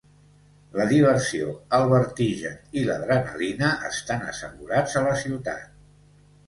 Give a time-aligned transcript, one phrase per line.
[0.79, 1.49] La diversió,
[1.79, 5.75] el vertigen i l'adrenalina estan assegurats a la ciutat.